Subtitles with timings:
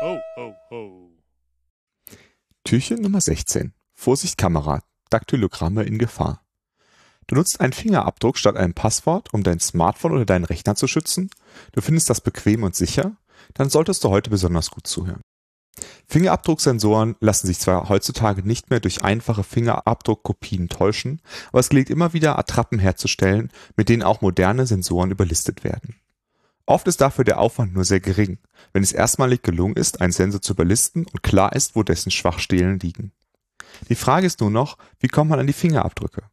[0.00, 1.10] Ho, ho, ho.
[2.62, 3.72] Türchen Nummer 16.
[3.94, 4.80] Vorsicht Kamera.
[5.10, 6.44] Daktylogramme in Gefahr.
[7.26, 11.30] Du nutzt einen Fingerabdruck statt einem Passwort, um dein Smartphone oder deinen Rechner zu schützen.
[11.72, 13.16] Du findest das bequem und sicher.
[13.54, 15.22] Dann solltest du heute besonders gut zuhören.
[16.06, 22.12] Fingerabdrucksensoren lassen sich zwar heutzutage nicht mehr durch einfache Fingerabdruckkopien täuschen, aber es gelingt immer
[22.12, 25.96] wieder Attrappen herzustellen, mit denen auch moderne Sensoren überlistet werden.
[26.68, 28.36] Oft ist dafür der Aufwand nur sehr gering,
[28.74, 32.78] wenn es erstmalig gelungen ist, einen Sensor zu überlisten und klar ist, wo dessen Schwachstellen
[32.78, 33.12] liegen.
[33.88, 36.24] Die Frage ist nur noch, wie kommt man an die Fingerabdrücke?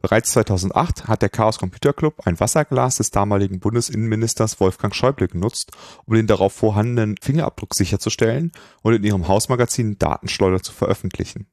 [0.00, 5.72] Bereits 2008 hat der Chaos Computer Club ein Wasserglas des damaligen Bundesinnenministers Wolfgang Schäuble genutzt,
[6.06, 8.50] um den darauf vorhandenen Fingerabdruck sicherzustellen
[8.80, 11.51] und in ihrem Hausmagazin Datenschleuder zu veröffentlichen.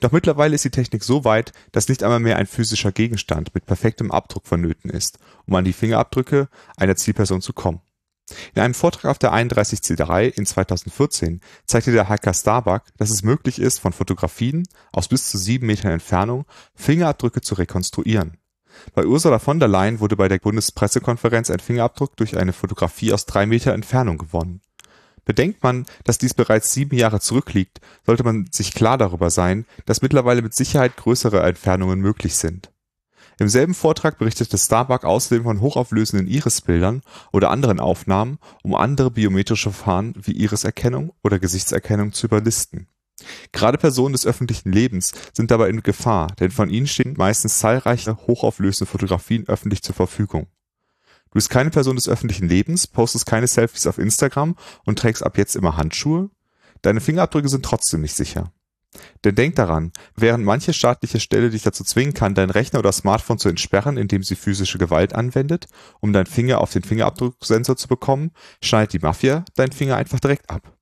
[0.00, 3.66] Doch mittlerweile ist die Technik so weit, dass nicht einmal mehr ein physischer Gegenstand mit
[3.66, 7.80] perfektem Abdruck vonnöten ist, um an die Fingerabdrücke einer Zielperson zu kommen.
[8.54, 13.58] In einem Vortrag auf der 31C3 in 2014 zeigte der Hacker Starbuck, dass es möglich
[13.58, 18.36] ist, von Fotografien aus bis zu sieben Metern Entfernung Fingerabdrücke zu rekonstruieren.
[18.94, 23.26] Bei Ursula von der Leyen wurde bei der Bundespressekonferenz ein Fingerabdruck durch eine Fotografie aus
[23.26, 24.60] drei Meter Entfernung gewonnen.
[25.28, 30.00] Bedenkt man, dass dies bereits sieben Jahre zurückliegt, sollte man sich klar darüber sein, dass
[30.00, 32.72] mittlerweile mit Sicherheit größere Entfernungen möglich sind.
[33.38, 39.70] Im selben Vortrag berichtete Starbuck außerdem von hochauflösenden Irisbildern oder anderen Aufnahmen, um andere biometrische
[39.70, 42.88] Verfahren wie Iriserkennung oder Gesichtserkennung zu überlisten.
[43.52, 48.16] Gerade Personen des öffentlichen Lebens sind dabei in Gefahr, denn von ihnen stehen meistens zahlreiche
[48.26, 50.46] hochauflösende Fotografien öffentlich zur Verfügung.
[51.30, 55.38] Du bist keine Person des öffentlichen Lebens, postest keine Selfies auf Instagram und trägst ab
[55.38, 56.30] jetzt immer Handschuhe?
[56.82, 58.52] Deine Fingerabdrücke sind trotzdem nicht sicher.
[59.24, 63.38] Denn denk daran, während manche staatliche Stelle dich dazu zwingen kann, deinen Rechner oder Smartphone
[63.38, 65.66] zu entsperren, indem sie physische Gewalt anwendet,
[66.00, 68.30] um deinen Finger auf den Fingerabdrucksensor zu bekommen,
[68.62, 70.72] schneidet die Mafia deinen Finger einfach direkt ab.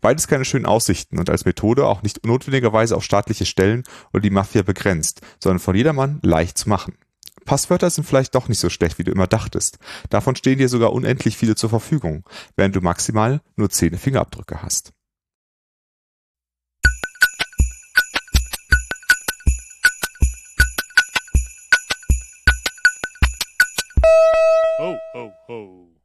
[0.00, 4.30] Beides keine schönen Aussichten und als Methode auch nicht notwendigerweise auf staatliche Stellen oder die
[4.30, 6.94] Mafia begrenzt, sondern von jedermann leicht zu machen.
[7.44, 9.78] Passwörter sind vielleicht doch nicht so schlecht, wie du immer dachtest.
[10.10, 12.24] Davon stehen dir sogar unendlich viele zur Verfügung,
[12.56, 14.92] während du maximal nur zehn Fingerabdrücke hast.
[24.78, 26.01] Ho, ho, ho.